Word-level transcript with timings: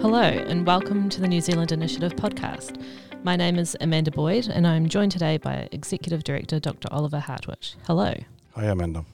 Hello, 0.00 0.22
and 0.22 0.64
welcome 0.64 1.08
to 1.08 1.20
the 1.20 1.26
New 1.26 1.40
Zealand 1.40 1.72
Initiative 1.72 2.14
podcast. 2.14 2.80
My 3.24 3.34
name 3.34 3.58
is 3.58 3.76
Amanda 3.80 4.12
Boyd, 4.12 4.46
and 4.46 4.64
I'm 4.64 4.88
joined 4.88 5.10
today 5.10 5.38
by 5.38 5.68
Executive 5.72 6.22
Director 6.22 6.60
Dr. 6.60 6.86
Oliver 6.92 7.18
Hartwich. 7.18 7.74
Hello. 7.84 8.14
Hi, 8.54 8.66
Amanda. 8.66 9.04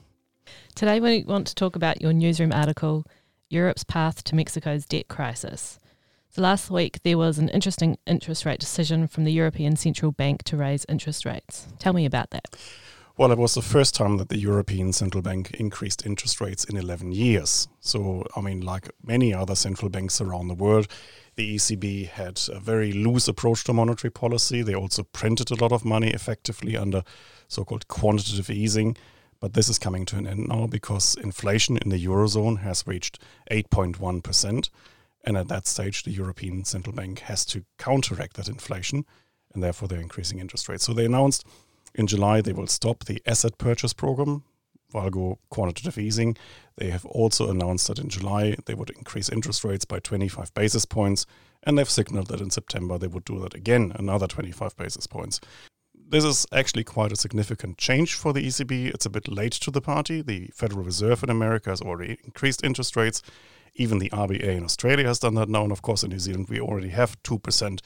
Today, 0.75 0.99
we 0.99 1.23
want 1.23 1.47
to 1.47 1.55
talk 1.55 1.75
about 1.75 2.03
your 2.03 2.13
newsroom 2.13 2.53
article, 2.53 3.03
Europe's 3.49 3.83
Path 3.83 4.23
to 4.25 4.35
Mexico's 4.35 4.85
Debt 4.85 5.07
Crisis. 5.07 5.79
So, 6.29 6.43
last 6.43 6.69
week, 6.69 7.01
there 7.01 7.17
was 7.17 7.39
an 7.39 7.49
interesting 7.49 7.97
interest 8.05 8.45
rate 8.45 8.59
decision 8.59 9.07
from 9.07 9.23
the 9.23 9.33
European 9.33 9.75
Central 9.75 10.11
Bank 10.11 10.43
to 10.43 10.55
raise 10.55 10.85
interest 10.87 11.25
rates. 11.25 11.67
Tell 11.79 11.93
me 11.93 12.05
about 12.05 12.29
that. 12.29 12.55
Well, 13.17 13.31
it 13.31 13.37
was 13.37 13.53
the 13.53 13.61
first 13.61 13.95
time 13.95 14.17
that 14.17 14.27
the 14.27 14.37
European 14.37 14.91
Central 14.91 15.21
Bank 15.21 15.51
increased 15.51 16.05
interest 16.05 16.41
rates 16.41 16.65
in 16.65 16.75
11 16.75 17.13
years. 17.13 17.69
So, 17.79 18.25
I 18.35 18.41
mean, 18.41 18.59
like 18.59 18.89
many 19.01 19.33
other 19.33 19.55
central 19.55 19.89
banks 19.89 20.19
around 20.19 20.49
the 20.49 20.53
world, 20.53 20.89
the 21.35 21.55
ECB 21.55 22.09
had 22.09 22.41
a 22.51 22.59
very 22.59 22.91
loose 22.91 23.29
approach 23.29 23.63
to 23.63 23.73
monetary 23.73 24.11
policy. 24.11 24.61
They 24.61 24.75
also 24.75 25.03
printed 25.03 25.49
a 25.49 25.55
lot 25.55 25.71
of 25.71 25.85
money 25.85 26.09
effectively 26.09 26.75
under 26.75 27.03
so 27.47 27.63
called 27.63 27.87
quantitative 27.87 28.49
easing. 28.49 28.97
But 29.39 29.53
this 29.53 29.69
is 29.69 29.79
coming 29.79 30.05
to 30.07 30.17
an 30.17 30.27
end 30.27 30.49
now 30.49 30.67
because 30.67 31.15
inflation 31.15 31.77
in 31.77 31.91
the 31.91 32.05
Eurozone 32.05 32.63
has 32.63 32.85
reached 32.85 33.21
8.1%. 33.49 34.69
And 35.23 35.37
at 35.37 35.47
that 35.47 35.67
stage, 35.67 36.03
the 36.03 36.11
European 36.11 36.65
Central 36.65 36.93
Bank 36.93 37.19
has 37.19 37.45
to 37.45 37.63
counteract 37.79 38.35
that 38.35 38.49
inflation. 38.49 39.05
And 39.53 39.63
therefore, 39.63 39.87
they're 39.87 40.01
increasing 40.01 40.39
interest 40.39 40.67
rates. 40.67 40.83
So 40.83 40.93
they 40.93 41.05
announced 41.05 41.45
in 41.95 42.07
July, 42.07 42.41
they 42.41 42.53
will 42.53 42.67
stop 42.67 43.05
the 43.05 43.21
asset 43.25 43.57
purchase 43.57 43.93
program, 43.93 44.43
Valgo 44.93 45.37
quantitative 45.49 45.97
easing. 45.97 46.37
They 46.77 46.89
have 46.89 47.05
also 47.05 47.49
announced 47.49 47.87
that 47.87 47.99
in 47.99 48.09
July 48.09 48.55
they 48.65 48.73
would 48.73 48.91
increase 48.91 49.29
interest 49.29 49.63
rates 49.63 49.85
by 49.85 49.99
25 49.99 50.53
basis 50.53 50.85
points, 50.85 51.25
and 51.63 51.77
they've 51.77 51.89
signaled 51.89 52.27
that 52.27 52.41
in 52.41 52.49
September 52.49 52.97
they 52.97 53.07
would 53.07 53.25
do 53.25 53.39
that 53.39 53.53
again, 53.53 53.91
another 53.95 54.27
25 54.27 54.75
basis 54.77 55.07
points. 55.07 55.39
This 56.07 56.23
is 56.23 56.45
actually 56.51 56.83
quite 56.83 57.11
a 57.11 57.15
significant 57.15 57.77
change 57.77 58.13
for 58.13 58.31
the 58.31 58.45
ECB. 58.45 58.93
It's 58.93 59.07
a 59.07 59.09
bit 59.09 59.27
late 59.27 59.53
to 59.53 59.71
the 59.71 59.81
party. 59.81 60.21
The 60.21 60.51
Federal 60.53 60.83
Reserve 60.83 61.23
in 61.23 61.29
America 61.29 61.71
has 61.71 61.81
already 61.81 62.19
increased 62.23 62.63
interest 62.63 62.95
rates. 62.95 63.23
Even 63.73 63.97
the 63.97 64.09
RBA 64.11 64.55
in 64.55 64.63
Australia 64.63 65.07
has 65.07 65.19
done 65.19 65.33
that 65.35 65.49
now. 65.49 65.63
And 65.63 65.71
of 65.71 65.81
course, 65.81 66.03
in 66.03 66.11
New 66.11 66.19
Zealand, 66.19 66.47
we 66.47 66.59
already 66.59 66.89
have 66.89 67.21
2% 67.23 67.81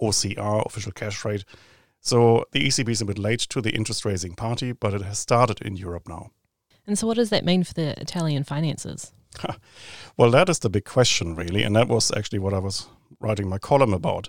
OCR, 0.00 0.64
official 0.64 0.92
cash 0.92 1.24
rate. 1.26 1.44
So 2.00 2.44
the 2.52 2.66
ECB 2.66 2.88
is 2.90 3.00
a 3.00 3.04
bit 3.06 3.18
late 3.18 3.40
to 3.40 3.60
the 3.60 3.70
interest 3.70 4.04
raising 4.04 4.34
party, 4.34 4.72
but 4.72 4.94
it 4.94 5.02
has 5.02 5.18
started 5.18 5.60
in 5.62 5.76
Europe 5.76 6.08
now. 6.08 6.30
And 6.86 6.98
so, 6.98 7.06
what 7.06 7.16
does 7.16 7.30
that 7.30 7.44
mean 7.44 7.64
for 7.64 7.74
the 7.74 8.00
Italian 8.00 8.44
finances? 8.44 9.12
well, 10.16 10.30
that 10.30 10.48
is 10.48 10.60
the 10.60 10.70
big 10.70 10.86
question, 10.86 11.34
really. 11.34 11.62
And 11.62 11.76
that 11.76 11.88
was 11.88 12.10
actually 12.16 12.38
what 12.38 12.54
I 12.54 12.58
was 12.58 12.86
writing 13.20 13.48
my 13.48 13.58
column 13.58 13.92
about. 13.92 14.28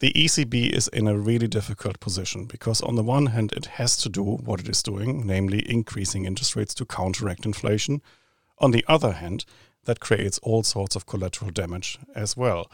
The 0.00 0.12
ECB 0.12 0.70
is 0.70 0.88
in 0.88 1.06
a 1.06 1.16
really 1.16 1.46
difficult 1.46 2.00
position 2.00 2.46
because, 2.46 2.80
on 2.80 2.96
the 2.96 3.02
one 3.02 3.26
hand, 3.26 3.52
it 3.52 3.66
has 3.66 3.96
to 3.98 4.08
do 4.08 4.22
what 4.22 4.60
it 4.60 4.68
is 4.68 4.82
doing, 4.82 5.26
namely 5.26 5.62
increasing 5.70 6.24
interest 6.24 6.56
rates 6.56 6.74
to 6.74 6.86
counteract 6.86 7.44
inflation. 7.44 8.02
On 8.58 8.70
the 8.70 8.84
other 8.88 9.12
hand, 9.12 9.44
that 9.84 10.00
creates 10.00 10.38
all 10.38 10.62
sorts 10.62 10.96
of 10.96 11.06
collateral 11.06 11.50
damage 11.50 11.98
as 12.14 12.36
well. 12.36 12.70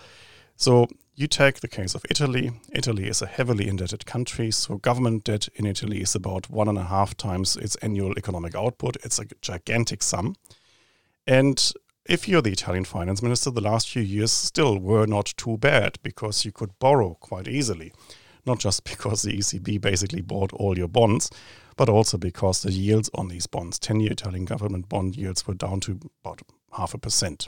So 0.57 0.89
you 1.21 1.27
take 1.27 1.61
the 1.61 1.69
case 1.69 1.95
of 1.95 2.07
Italy. 2.09 2.51
Italy 2.73 3.07
is 3.07 3.21
a 3.21 3.27
heavily 3.27 3.69
indebted 3.69 4.07
country, 4.07 4.51
so 4.51 4.79
government 4.79 5.25
debt 5.25 5.49
in 5.55 5.67
Italy 5.67 6.01
is 6.01 6.15
about 6.15 6.49
one 6.49 6.67
and 6.67 6.79
a 6.79 6.85
half 6.85 7.15
times 7.15 7.57
its 7.57 7.77
annual 7.77 8.15
economic 8.17 8.55
output. 8.55 8.97
It's 9.05 9.19
a 9.19 9.27
gigantic 9.43 10.03
sum. 10.03 10.35
And 11.27 11.73
if 12.07 12.27
you're 12.27 12.41
the 12.41 12.53
Italian 12.53 12.87
finance 12.87 13.23
minister, 13.23 13.51
the 13.51 13.61
last 13.61 13.91
few 13.91 14.01
years 14.01 14.33
still 14.33 14.79
were 14.79 15.05
not 15.05 15.27
too 15.37 15.59
bad 15.59 15.99
because 16.03 16.47
you 16.47 16.53
could 16.53 16.79
borrow 16.79 17.19
quite 17.21 17.47
easily. 17.47 17.93
Not 18.47 18.59
just 18.59 18.85
because 18.91 19.21
the 19.21 19.37
ECB 19.37 19.79
basically 19.79 20.23
bought 20.23 20.55
all 20.55 20.79
your 20.79 20.89
bonds, 20.89 21.31
but 21.77 21.91
also 21.91 22.17
because 22.17 22.63
the 22.63 22.73
yields 22.73 23.11
on 23.13 23.29
these 23.29 23.47
bonds, 23.47 23.79
10 23.79 24.01
year 24.01 24.13
Italian 24.13 24.47
government 24.47 24.89
bond 24.89 25.17
yields, 25.17 25.47
were 25.47 25.53
down 25.53 25.81
to 25.81 26.01
about 26.25 26.41
half 26.73 26.95
a 26.95 26.99
percent. 26.99 27.47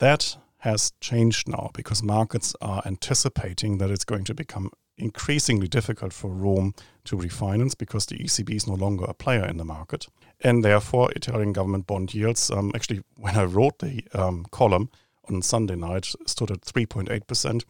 That 0.00 0.36
has 0.62 0.92
changed 1.00 1.48
now 1.48 1.70
because 1.74 2.04
markets 2.04 2.54
are 2.60 2.82
anticipating 2.86 3.78
that 3.78 3.90
it's 3.90 4.04
going 4.04 4.22
to 4.22 4.32
become 4.32 4.70
increasingly 4.96 5.66
difficult 5.66 6.12
for 6.12 6.30
Rome 6.30 6.72
to 7.04 7.16
refinance 7.16 7.76
because 7.76 8.06
the 8.06 8.18
ECB 8.18 8.54
is 8.54 8.68
no 8.68 8.74
longer 8.74 9.04
a 9.06 9.14
player 9.14 9.44
in 9.44 9.56
the 9.56 9.64
market. 9.64 10.06
And 10.40 10.64
therefore, 10.64 11.10
Italian 11.16 11.52
government 11.52 11.88
bond 11.88 12.14
yields, 12.14 12.48
um, 12.48 12.70
actually, 12.76 13.02
when 13.16 13.36
I 13.36 13.42
wrote 13.42 13.80
the 13.80 14.04
um, 14.14 14.46
column 14.52 14.88
on 15.28 15.42
Sunday 15.42 15.74
night, 15.74 16.14
stood 16.26 16.52
at 16.52 16.60
3.8%. 16.60 17.64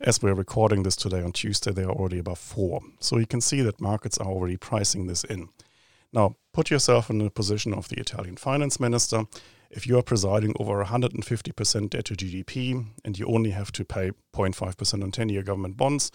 As 0.00 0.22
we're 0.22 0.34
recording 0.34 0.84
this 0.84 0.94
today 0.94 1.22
on 1.22 1.32
Tuesday, 1.32 1.72
they 1.72 1.82
are 1.82 1.90
already 1.90 2.20
above 2.20 2.38
4. 2.38 2.80
So 3.00 3.18
you 3.18 3.26
can 3.26 3.40
see 3.40 3.62
that 3.62 3.80
markets 3.80 4.16
are 4.18 4.28
already 4.28 4.56
pricing 4.56 5.08
this 5.08 5.24
in. 5.24 5.48
Now, 6.12 6.36
put 6.52 6.70
yourself 6.70 7.10
in 7.10 7.18
the 7.18 7.30
position 7.30 7.74
of 7.74 7.88
the 7.88 7.98
Italian 7.98 8.36
finance 8.36 8.78
minister 8.78 9.24
if 9.70 9.86
you 9.86 9.98
are 9.98 10.02
presiding 10.02 10.54
over 10.58 10.82
150% 10.84 11.90
debt 11.90 12.04
to 12.06 12.14
GDP 12.14 12.86
and 13.04 13.18
you 13.18 13.26
only 13.26 13.50
have 13.50 13.70
to 13.72 13.84
pay 13.84 14.12
0.5% 14.34 15.02
on 15.02 15.10
10 15.10 15.28
year 15.28 15.42
government 15.42 15.76
bonds, 15.76 16.10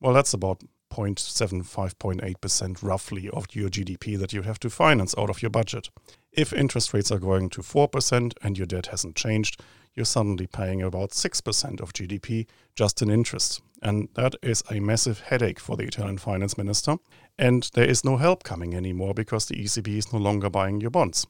well, 0.00 0.12
that's 0.12 0.34
about 0.34 0.62
0.75, 0.90 1.94
0.8% 1.94 2.82
roughly 2.82 3.30
of 3.30 3.46
your 3.52 3.68
GDP 3.68 4.18
that 4.18 4.32
you 4.32 4.42
have 4.42 4.58
to 4.60 4.70
finance 4.70 5.14
out 5.16 5.30
of 5.30 5.40
your 5.40 5.50
budget. 5.50 5.88
If 6.32 6.52
interest 6.52 6.92
rates 6.92 7.12
are 7.12 7.18
going 7.18 7.48
to 7.50 7.60
4% 7.60 8.32
and 8.42 8.58
your 8.58 8.66
debt 8.66 8.86
hasn't 8.86 9.14
changed, 9.14 9.62
you're 9.94 10.04
suddenly 10.04 10.46
paying 10.46 10.82
about 10.82 11.10
6% 11.10 11.80
of 11.80 11.92
GDP 11.92 12.46
just 12.74 13.02
in 13.02 13.10
interest. 13.10 13.60
And 13.82 14.08
that 14.14 14.34
is 14.42 14.62
a 14.70 14.80
massive 14.80 15.20
headache 15.20 15.60
for 15.60 15.76
the 15.76 15.84
Italian 15.84 16.18
finance 16.18 16.58
minister. 16.58 16.96
And 17.38 17.68
there 17.74 17.88
is 17.88 18.04
no 18.04 18.16
help 18.16 18.42
coming 18.42 18.74
anymore 18.74 19.14
because 19.14 19.46
the 19.46 19.56
ECB 19.56 19.96
is 19.96 20.12
no 20.12 20.18
longer 20.18 20.50
buying 20.50 20.80
your 20.80 20.90
bonds. 20.90 21.26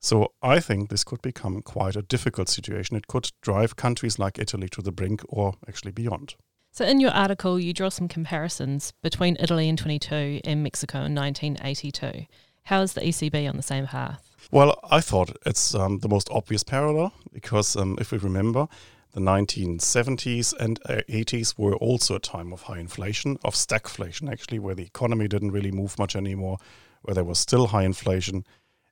So 0.00 0.32
I 0.42 0.60
think 0.60 0.88
this 0.88 1.04
could 1.04 1.20
become 1.20 1.60
quite 1.60 1.94
a 1.94 2.02
difficult 2.02 2.48
situation. 2.48 2.96
It 2.96 3.06
could 3.06 3.30
drive 3.42 3.76
countries 3.76 4.18
like 4.18 4.38
Italy 4.38 4.68
to 4.70 4.82
the 4.82 4.92
brink 4.92 5.22
or 5.28 5.54
actually 5.68 5.92
beyond. 5.92 6.34
So, 6.72 6.84
in 6.84 7.00
your 7.00 7.10
article, 7.10 7.58
you 7.58 7.72
draw 7.72 7.88
some 7.88 8.08
comparisons 8.08 8.92
between 9.02 9.36
Italy 9.40 9.68
in 9.68 9.76
22 9.76 10.40
and 10.44 10.62
Mexico 10.62 10.98
in 10.98 11.14
1982. 11.14 12.26
How 12.64 12.82
is 12.82 12.92
the 12.92 13.00
ECB 13.00 13.48
on 13.48 13.56
the 13.56 13.62
same 13.62 13.86
path? 13.86 14.36
Well, 14.52 14.78
I 14.90 15.00
thought 15.00 15.36
it's 15.44 15.74
um, 15.74 15.98
the 15.98 16.08
most 16.08 16.28
obvious 16.30 16.62
parallel 16.62 17.12
because 17.32 17.76
um, 17.76 17.98
if 18.00 18.12
we 18.12 18.18
remember, 18.18 18.68
the 19.12 19.20
1970s 19.20 20.54
and 20.58 20.80
80s 20.84 21.58
were 21.58 21.74
also 21.74 22.14
a 22.14 22.20
time 22.20 22.52
of 22.52 22.62
high 22.62 22.78
inflation, 22.78 23.38
of 23.44 23.54
stagflation 23.54 24.30
actually, 24.30 24.60
where 24.60 24.76
the 24.76 24.84
economy 24.84 25.26
didn't 25.26 25.50
really 25.50 25.72
move 25.72 25.98
much 25.98 26.14
anymore, 26.14 26.58
where 27.02 27.14
there 27.14 27.24
was 27.24 27.40
still 27.40 27.68
high 27.68 27.82
inflation. 27.84 28.44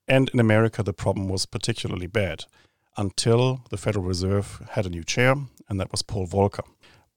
And 0.09 0.31
in 0.31 0.41
America, 0.41 0.83
the 0.83 0.95
problem 0.95 1.29
was 1.29 1.45
particularly 1.45 2.07
bad 2.07 2.47
until 2.97 3.61
the 3.71 3.77
Federal 3.77 4.07
Reserve 4.07 4.67
had 4.71 4.87
a 4.87 4.91
new 4.91 5.05
chair, 5.05 5.37
and 5.69 5.79
that 5.79 5.93
was 5.93 6.03
Paul 6.03 6.27
Volcker. 6.27 6.67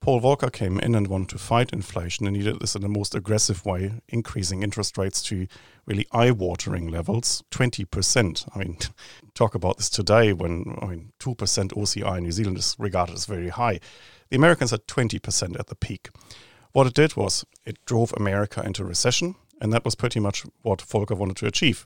Paul 0.01 0.19
Volcker 0.19 0.51
came 0.51 0.79
in 0.79 0.95
and 0.95 1.07
wanted 1.07 1.29
to 1.29 1.37
fight 1.37 1.71
inflation, 1.71 2.27
and 2.27 2.35
he 2.35 2.41
did 2.43 2.59
this 2.59 2.75
in 2.75 2.81
the 2.81 2.89
most 2.89 3.15
aggressive 3.15 3.65
way, 3.65 3.93
increasing 4.09 4.61
interest 4.61 4.97
rates 4.97 5.21
to 5.23 5.47
really 5.85 6.05
eye-watering 6.11 6.87
levels, 6.87 7.43
20%. 7.51 8.49
I 8.53 8.59
mean, 8.59 8.77
talk 9.35 9.55
about 9.55 9.77
this 9.77 9.89
today 9.89 10.33
when, 10.33 10.77
I 10.81 10.87
mean, 10.87 11.11
2% 11.19 11.35
OCI 11.35 12.17
in 12.17 12.23
New 12.23 12.31
Zealand 12.31 12.57
is 12.57 12.75
regarded 12.77 13.15
as 13.15 13.25
very 13.25 13.49
high. 13.49 13.79
The 14.29 14.35
Americans 14.35 14.71
had 14.71 14.87
20% 14.87 15.57
at 15.59 15.67
the 15.67 15.75
peak. 15.75 16.09
What 16.71 16.87
it 16.87 16.93
did 16.93 17.15
was 17.15 17.45
it 17.63 17.77
drove 17.85 18.13
America 18.17 18.61
into 18.65 18.83
recession, 18.83 19.35
and 19.61 19.71
that 19.71 19.85
was 19.85 19.95
pretty 19.95 20.19
much 20.19 20.43
what 20.63 20.79
Volcker 20.79 21.15
wanted 21.15 21.37
to 21.37 21.45
achieve 21.45 21.85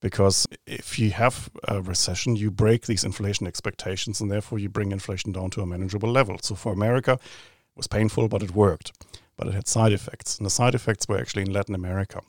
because 0.00 0.46
if 0.66 0.98
you 0.98 1.10
have 1.10 1.50
a 1.66 1.82
recession, 1.82 2.36
you 2.36 2.50
break 2.50 2.86
these 2.86 3.04
inflation 3.04 3.46
expectations 3.46 4.20
and 4.20 4.30
therefore 4.30 4.58
you 4.58 4.68
bring 4.68 4.92
inflation 4.92 5.32
down 5.32 5.50
to 5.50 5.62
a 5.62 5.66
manageable 5.66 6.10
level. 6.10 6.38
So 6.40 6.54
for 6.54 6.72
America, 6.72 7.12
it 7.12 7.76
was 7.76 7.86
painful, 7.86 8.28
but 8.28 8.42
it 8.42 8.54
worked. 8.54 8.92
But 9.36 9.48
it 9.48 9.54
had 9.54 9.68
side 9.68 9.92
effects, 9.92 10.36
and 10.36 10.46
the 10.46 10.50
side 10.50 10.74
effects 10.74 11.06
were 11.08 11.18
actually 11.18 11.42
in 11.42 11.52
Latin 11.52 11.74
America. 11.74 12.20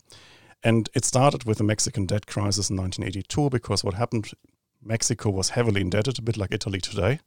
And 0.63 0.89
it 0.93 1.05
started 1.05 1.45
with 1.45 1.57
the 1.57 1.63
Mexican 1.63 2.05
debt 2.05 2.27
crisis 2.27 2.69
in 2.69 2.77
1982 2.77 3.49
because 3.49 3.83
what 3.83 3.95
happened, 3.95 4.31
Mexico 4.83 5.29
was 5.29 5.49
heavily 5.49 5.81
indebted, 5.81 6.19
a 6.19 6.21
bit 6.21 6.37
like 6.37 6.53
Italy 6.53 6.79
today. 6.79 7.19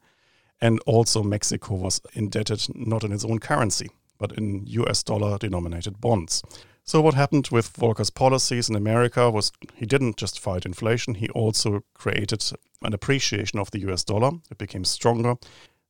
And 0.60 0.80
also, 0.86 1.22
Mexico 1.22 1.74
was 1.74 2.00
indebted 2.12 2.66
not 2.74 3.02
in 3.02 3.12
its 3.12 3.24
own 3.24 3.40
currency, 3.40 3.90
but 4.22 4.38
in 4.38 4.64
US 4.68 5.02
dollar 5.02 5.36
denominated 5.36 6.00
bonds. 6.00 6.42
So 6.84 7.00
what 7.00 7.14
happened 7.14 7.48
with 7.50 7.72
Volcker's 7.72 8.10
policies 8.10 8.68
in 8.70 8.76
America 8.76 9.28
was 9.30 9.50
he 9.74 9.84
didn't 9.84 10.16
just 10.16 10.38
fight 10.38 10.64
inflation, 10.64 11.16
he 11.16 11.28
also 11.30 11.82
created 11.94 12.40
an 12.82 12.94
appreciation 12.94 13.58
of 13.58 13.70
the 13.72 13.80
US 13.88 14.04
dollar. 14.04 14.30
It 14.48 14.58
became 14.58 14.84
stronger. 14.84 15.34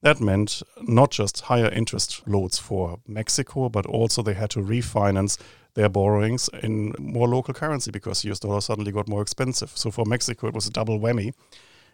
That 0.01 0.19
meant 0.21 0.63
not 0.81 1.11
just 1.11 1.43
higher 1.43 1.69
interest 1.69 2.23
loads 2.27 2.59
for 2.59 2.99
Mexico, 3.07 3.69
but 3.69 3.85
also 3.87 4.23
they 4.23 4.35
had 4.35 4.51
to 4.51 4.61
refinance 4.61 5.39
their 5.75 5.91
borrowings 5.91 6.49
in 6.63 6.95
more 6.99 7.29
local 7.29 7.55
currency 7.55 7.91
because 7.91 8.25
US 8.25 8.41
dollar 8.41 8.63
suddenly 8.63 8.93
got 8.93 9.09
more 9.09 9.23
expensive. 9.23 9.73
So 9.75 9.91
for 9.91 10.07
Mexico, 10.07 10.49
it 10.49 10.55
was 10.55 10.67
a 10.67 10.73
double 10.73 10.99
whammy, 10.99 11.35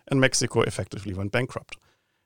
and 0.09 0.21
Mexico 0.21 0.63
effectively 0.63 1.15
went 1.15 1.33
bankrupt. 1.33 1.77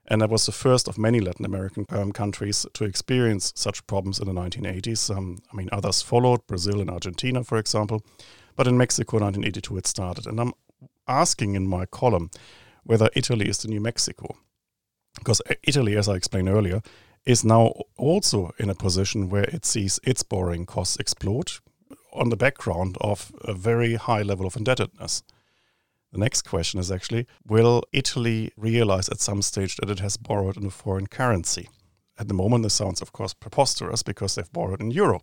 And 0.09 0.21
that 0.21 0.31
was 0.31 0.47
the 0.47 0.53
first 0.53 0.89
of 0.89 0.99
many 0.99 1.21
Latin 1.21 1.45
American 1.45 1.87
um, 1.91 2.13
countries 2.13 2.67
to 2.75 2.85
experience 2.85 3.53
such 3.55 3.87
problems 3.87 4.19
in 4.19 4.27
the 4.27 4.33
1980s. 4.33 5.15
Um, 5.17 5.39
I 5.53 5.57
mean, 5.57 5.69
others 5.71 6.03
followed, 6.03 6.47
Brazil 6.47 6.81
and 6.81 6.91
Argentina, 6.91 7.45
for 7.45 7.59
example. 7.59 8.05
But 8.57 8.67
in 8.67 8.77
Mexico, 8.77 9.19
1982, 9.19 9.77
it 9.77 9.87
started. 9.87 10.27
And 10.27 10.41
I'm 10.41 10.53
asking 11.07 11.55
in 11.55 11.67
my 11.67 11.87
column 11.87 12.31
whether 12.85 13.09
Italy 13.15 13.49
is 13.49 13.59
the 13.59 13.69
new 13.69 13.81
Mexico. 13.81 14.37
Because 15.15 15.41
Italy, 15.63 15.97
as 15.97 16.09
I 16.09 16.15
explained 16.15 16.49
earlier, 16.49 16.83
is 17.25 17.45
now 17.45 17.73
also 17.97 18.53
in 18.59 18.69
a 18.69 18.75
position 18.75 19.29
where 19.29 19.45
it 19.45 19.65
sees 19.65 20.01
its 20.03 20.23
borrowing 20.23 20.67
costs 20.67 20.97
explode 20.97 21.53
on 22.13 22.31
the 22.31 22.37
background 22.37 22.97
of 23.01 23.33
a 23.43 23.55
very 23.55 23.95
high 23.95 24.23
level 24.23 24.47
of 24.47 24.57
indebtedness. 24.57 25.23
The 26.13 26.19
next 26.19 26.43
question 26.43 26.79
is 26.79 26.91
actually 26.91 27.27
Will 27.47 27.83
Italy 27.93 28.53
realize 28.57 29.09
at 29.09 29.21
some 29.21 29.41
stage 29.41 29.77
that 29.77 29.89
it 29.89 30.01
has 30.01 30.19
borrowed 30.19 30.59
in 30.59 30.67
a 30.67 30.71
foreign 30.71 31.07
currency? 31.07 31.71
At 32.19 32.29
the 32.29 32.35
moment, 32.35 32.63
this 32.63 32.75
sounds, 32.75 33.01
of 33.01 33.13
course, 33.13 33.33
preposterous 33.33 34.03
because 34.03 34.35
they've 34.35 34.53
borrowed 34.53 34.83
in 34.83 34.91
euro. 34.91 35.23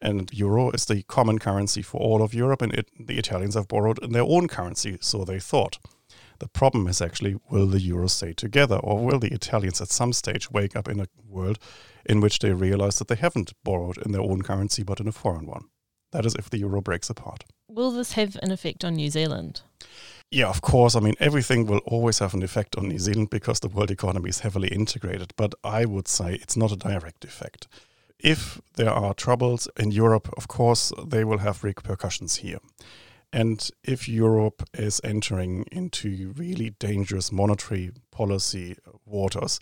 And 0.00 0.30
euro 0.32 0.70
is 0.70 0.84
the 0.84 1.02
common 1.02 1.38
currency 1.40 1.82
for 1.82 2.00
all 2.00 2.22
of 2.22 2.32
Europe, 2.32 2.62
and 2.62 2.72
it, 2.72 2.88
the 2.98 3.18
Italians 3.18 3.54
have 3.54 3.66
borrowed 3.66 4.02
in 4.02 4.12
their 4.12 4.22
own 4.22 4.46
currency, 4.46 4.98
so 5.00 5.24
they 5.24 5.40
thought. 5.40 5.78
The 6.38 6.48
problem 6.48 6.86
is 6.86 7.00
actually 7.00 7.36
will 7.50 7.66
the 7.66 7.80
euro 7.80 8.08
stay 8.08 8.32
together, 8.32 8.76
or 8.76 9.04
will 9.04 9.18
the 9.18 9.32
Italians 9.32 9.80
at 9.80 9.90
some 9.90 10.12
stage 10.12 10.50
wake 10.50 10.76
up 10.76 10.88
in 10.88 11.00
a 11.00 11.08
world 11.26 11.58
in 12.06 12.20
which 12.20 12.38
they 12.38 12.52
realize 12.52 12.98
that 12.98 13.08
they 13.08 13.14
haven't 13.16 13.52
borrowed 13.64 13.98
in 13.98 14.12
their 14.12 14.22
own 14.22 14.42
currency 14.42 14.84
but 14.84 15.00
in 15.00 15.08
a 15.08 15.12
foreign 15.12 15.46
one? 15.46 15.64
That 16.12 16.26
is 16.26 16.34
if 16.36 16.50
the 16.50 16.58
euro 16.58 16.80
breaks 16.80 17.10
apart. 17.10 17.44
Will 17.74 17.90
this 17.90 18.12
have 18.12 18.36
an 18.40 18.52
effect 18.52 18.84
on 18.84 18.94
New 18.94 19.10
Zealand? 19.10 19.62
Yeah, 20.30 20.48
of 20.48 20.62
course. 20.62 20.94
I 20.94 21.00
mean, 21.00 21.14
everything 21.18 21.66
will 21.66 21.80
always 21.84 22.20
have 22.20 22.32
an 22.32 22.42
effect 22.44 22.76
on 22.76 22.88
New 22.88 23.00
Zealand 23.00 23.30
because 23.30 23.58
the 23.58 23.68
world 23.68 23.90
economy 23.90 24.28
is 24.28 24.40
heavily 24.40 24.68
integrated, 24.68 25.32
but 25.36 25.54
I 25.64 25.84
would 25.84 26.06
say 26.06 26.34
it's 26.34 26.56
not 26.56 26.70
a 26.70 26.76
direct 26.76 27.24
effect. 27.24 27.66
If 28.20 28.60
there 28.74 28.90
are 28.90 29.12
troubles 29.12 29.68
in 29.76 29.90
Europe, 29.90 30.32
of 30.36 30.46
course, 30.46 30.92
they 31.04 31.24
will 31.24 31.38
have 31.38 31.64
repercussions 31.64 32.36
here. 32.36 32.58
And 33.32 33.68
if 33.82 34.08
Europe 34.08 34.62
is 34.72 35.00
entering 35.02 35.64
into 35.72 36.32
really 36.36 36.70
dangerous 36.70 37.32
monetary 37.32 37.90
policy 38.12 38.76
waters, 39.04 39.58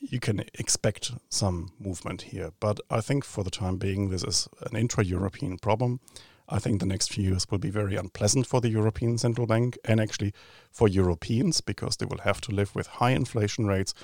you 0.00 0.18
can 0.18 0.40
expect 0.54 1.12
some 1.28 1.70
movement 1.78 2.22
here. 2.22 2.50
But 2.58 2.80
I 2.90 3.00
think 3.00 3.24
for 3.24 3.44
the 3.44 3.50
time 3.50 3.76
being, 3.76 4.10
this 4.10 4.24
is 4.24 4.48
an 4.68 4.76
intra 4.76 5.04
European 5.04 5.58
problem. 5.58 6.00
I 6.48 6.58
think 6.58 6.80
the 6.80 6.86
next 6.86 7.12
few 7.12 7.24
years 7.24 7.46
will 7.50 7.58
be 7.58 7.70
very 7.70 7.96
unpleasant 7.96 8.46
for 8.46 8.60
the 8.60 8.68
European 8.68 9.18
Central 9.18 9.46
Bank 9.46 9.76
and 9.84 10.00
actually 10.00 10.32
for 10.70 10.86
Europeans 10.86 11.60
because 11.60 11.96
they 11.96 12.06
will 12.06 12.18
have 12.18 12.40
to 12.42 12.52
live 12.52 12.74
with 12.74 12.86
high 12.86 13.10
inflation 13.10 13.66
rates 13.66 13.94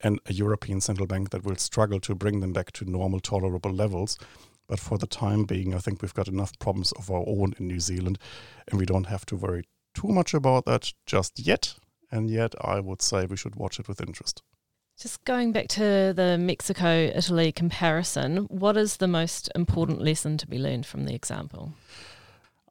and 0.00 0.18
a 0.26 0.32
European 0.32 0.80
Central 0.80 1.06
Bank 1.06 1.30
that 1.30 1.44
will 1.44 1.56
struggle 1.56 2.00
to 2.00 2.14
bring 2.14 2.40
them 2.40 2.52
back 2.52 2.72
to 2.72 2.90
normal, 2.90 3.20
tolerable 3.20 3.72
levels. 3.72 4.16
But 4.66 4.80
for 4.80 4.96
the 4.96 5.06
time 5.06 5.44
being, 5.44 5.74
I 5.74 5.78
think 5.78 6.00
we've 6.00 6.14
got 6.14 6.28
enough 6.28 6.58
problems 6.58 6.92
of 6.92 7.10
our 7.10 7.24
own 7.26 7.54
in 7.58 7.66
New 7.66 7.80
Zealand, 7.80 8.18
and 8.68 8.78
we 8.78 8.86
don't 8.86 9.06
have 9.06 9.26
to 9.26 9.36
worry 9.36 9.64
too 9.94 10.08
much 10.08 10.32
about 10.32 10.64
that 10.66 10.92
just 11.06 11.38
yet. 11.38 11.74
And 12.10 12.30
yet, 12.30 12.54
I 12.60 12.80
would 12.80 13.02
say 13.02 13.26
we 13.26 13.36
should 13.36 13.56
watch 13.56 13.78
it 13.78 13.88
with 13.88 14.00
interest. 14.00 14.42
Just 15.00 15.24
going 15.24 15.50
back 15.52 15.68
to 15.68 16.12
the 16.14 16.36
Mexico 16.38 17.10
Italy 17.14 17.52
comparison, 17.52 18.44
what 18.50 18.76
is 18.76 18.98
the 18.98 19.08
most 19.08 19.48
important 19.54 20.02
lesson 20.02 20.36
to 20.36 20.46
be 20.46 20.58
learned 20.58 20.84
from 20.84 21.06
the 21.06 21.14
example? 21.14 21.72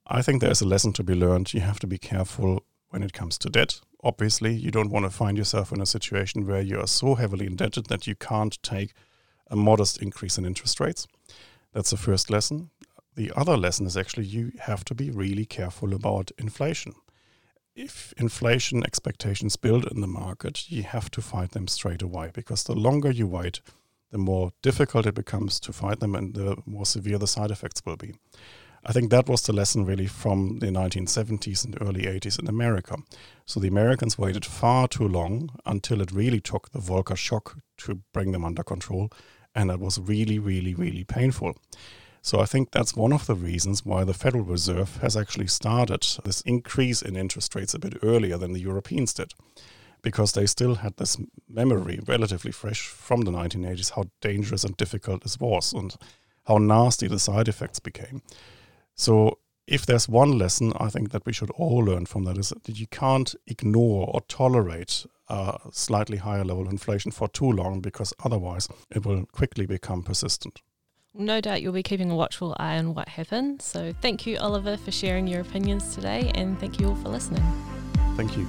I 0.05 0.21
think 0.21 0.39
there's 0.39 0.61
a 0.61 0.67
lesson 0.67 0.93
to 0.93 1.03
be 1.03 1.15
learned. 1.15 1.55
You 1.55 1.61
have 1.61 1.79
to 1.79 1.87
be 1.87 1.97
careful 1.97 2.61
when 2.89 3.01
it 3.01 3.13
comes 3.13 3.39
to 3.39 3.49
debt. 3.49 3.81
Obviously, 4.03 4.53
you 4.53 4.69
don't 4.69 4.91
want 4.91 5.05
to 5.05 5.09
find 5.09 5.39
yourself 5.39 5.71
in 5.71 5.81
a 5.81 5.87
situation 5.87 6.45
where 6.45 6.61
you 6.61 6.79
are 6.79 6.85
so 6.85 7.15
heavily 7.15 7.47
indebted 7.47 7.87
that 7.87 8.05
you 8.05 8.13
can't 8.13 8.61
take 8.61 8.93
a 9.47 9.55
modest 9.55 9.99
increase 9.99 10.37
in 10.37 10.45
interest 10.45 10.79
rates. 10.79 11.07
That's 11.73 11.89
the 11.89 11.97
first 11.97 12.29
lesson. 12.29 12.69
The 13.15 13.31
other 13.35 13.57
lesson 13.57 13.87
is 13.87 13.97
actually 13.97 14.27
you 14.27 14.51
have 14.59 14.85
to 14.85 14.93
be 14.93 15.09
really 15.09 15.45
careful 15.45 15.95
about 15.95 16.29
inflation. 16.37 16.93
If 17.75 18.13
inflation 18.17 18.83
expectations 18.83 19.55
build 19.55 19.85
in 19.85 20.01
the 20.01 20.07
market, 20.07 20.69
you 20.69 20.83
have 20.83 21.09
to 21.11 21.21
fight 21.21 21.51
them 21.51 21.67
straight 21.67 22.01
away 22.01 22.31
because 22.33 22.63
the 22.63 22.75
longer 22.75 23.11
you 23.11 23.27
wait, 23.27 23.61
the 24.11 24.17
more 24.17 24.51
difficult 24.61 25.05
it 25.05 25.15
becomes 25.15 25.59
to 25.61 25.73
fight 25.73 25.99
them 25.99 26.15
and 26.15 26.33
the 26.33 26.57
more 26.65 26.85
severe 26.85 27.17
the 27.17 27.27
side 27.27 27.51
effects 27.51 27.81
will 27.85 27.95
be. 27.95 28.15
I 28.83 28.93
think 28.93 29.11
that 29.11 29.27
was 29.27 29.41
the 29.41 29.53
lesson 29.53 29.85
really 29.85 30.07
from 30.07 30.59
the 30.59 30.67
1970s 30.67 31.65
and 31.65 31.77
early 31.81 32.03
80s 32.03 32.39
in 32.39 32.47
America. 32.47 32.97
So 33.45 33.59
the 33.59 33.67
Americans 33.67 34.17
waited 34.17 34.45
far 34.45 34.87
too 34.87 35.07
long 35.07 35.49
until 35.65 36.01
it 36.01 36.11
really 36.11 36.39
took 36.39 36.71
the 36.71 36.79
Volcker 36.79 37.17
shock 37.17 37.57
to 37.79 38.01
bring 38.13 38.31
them 38.31 38.45
under 38.45 38.63
control 38.63 39.09
and 39.53 39.69
that 39.69 39.79
was 39.79 39.99
really, 39.99 40.39
really, 40.39 40.73
really 40.73 41.03
painful. 41.03 41.55
So 42.21 42.39
I 42.39 42.45
think 42.45 42.71
that's 42.71 42.95
one 42.95 43.13
of 43.13 43.27
the 43.27 43.35
reasons 43.35 43.85
why 43.85 44.03
the 44.03 44.13
Federal 44.13 44.43
Reserve 44.43 44.97
has 44.97 45.15
actually 45.15 45.47
started 45.47 46.05
this 46.25 46.41
increase 46.41 47.01
in 47.01 47.15
interest 47.15 47.55
rates 47.55 47.73
a 47.73 47.79
bit 47.79 47.97
earlier 48.03 48.37
than 48.37 48.53
the 48.53 48.59
Europeans 48.59 49.13
did. 49.13 49.33
Because 50.01 50.31
they 50.31 50.45
still 50.45 50.75
had 50.75 50.95
this 50.97 51.17
memory 51.47 51.99
relatively 52.05 52.51
fresh 52.51 52.87
from 52.87 53.21
the 53.21 53.31
1980s 53.31 53.91
how 53.91 54.05
dangerous 54.21 54.63
and 54.63 54.77
difficult 54.77 55.23
this 55.23 55.39
was 55.39 55.73
and 55.73 55.95
how 56.45 56.57
nasty 56.57 57.07
the 57.07 57.19
side 57.19 57.47
effects 57.47 57.79
became. 57.79 58.21
So, 58.95 59.39
if 59.67 59.85
there's 59.85 60.09
one 60.09 60.37
lesson 60.37 60.73
I 60.79 60.89
think 60.89 61.11
that 61.11 61.25
we 61.25 61.33
should 61.33 61.51
all 61.51 61.79
learn 61.79 62.07
from 62.07 62.23
that 62.23 62.37
is 62.37 62.51
that 62.63 62.79
you 62.79 62.87
can't 62.87 63.35
ignore 63.45 64.07
or 64.07 64.21
tolerate 64.21 65.05
a 65.27 65.59
slightly 65.71 66.17
higher 66.17 66.43
level 66.43 66.63
of 66.63 66.71
inflation 66.71 67.11
for 67.11 67.27
too 67.27 67.51
long 67.51 67.81
because 67.81 68.13
otherwise 68.23 68.67
it 68.89 69.05
will 69.05 69.25
quickly 69.27 69.67
become 69.67 70.01
persistent. 70.01 70.61
No 71.19 71.41
doubt 71.41 71.61
you'll 71.61 71.73
be 71.73 71.83
keeping 71.83 72.09
a 72.09 72.15
watchful 72.15 72.55
eye 72.57 72.77
on 72.77 72.93
what 72.93 73.09
happens. 73.09 73.65
So 73.65 73.93
thank 74.01 74.25
you, 74.25 74.37
Oliver, 74.37 74.77
for 74.77 74.89
sharing 74.89 75.27
your 75.27 75.41
opinions 75.41 75.93
today, 75.93 76.31
and 76.33 76.57
thank 76.61 76.79
you 76.79 76.87
all 76.87 76.95
for 76.95 77.09
listening. 77.09 77.43
Thank 78.15 78.37
you. 78.37 78.47